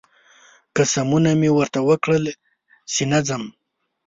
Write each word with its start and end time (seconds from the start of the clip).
قسمونه 0.75 1.31
مې 1.39 1.49
ورته 1.57 1.79
وکړل 1.89 2.25
چې 2.93 3.03
نه 3.11 3.19
ځم 3.27 3.43